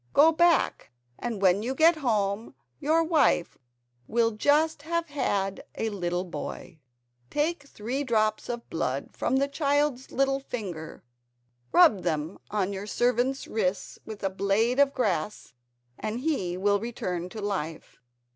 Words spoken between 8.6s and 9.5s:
blood from the